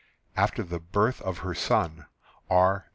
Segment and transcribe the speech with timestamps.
[0.35, 2.07] AFTER THE BIRTH OF HER SON,
[2.49, 2.87] R.